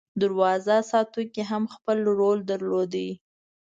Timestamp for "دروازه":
0.21-0.75